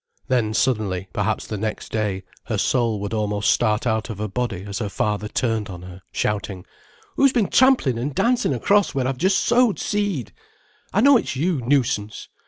[0.29, 4.63] Then suddenly, perhaps the next day, her soul would almost start out of her body
[4.63, 6.65] as her father turned on her, shouting:
[7.17, 10.33] "Who's been tramplin' an' dancin' across where I've just sowed seed?
[10.91, 12.29] I know it's you, nuisance!